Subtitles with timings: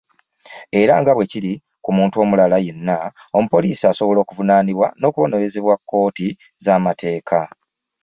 [0.81, 1.53] Era nga bwekiri
[1.83, 2.97] ku muntu omulala yenna
[3.37, 6.27] omupoliisi asobola okuvunaanibwa n’okubonerezebwa kkooti
[6.63, 7.39] z’amateeka.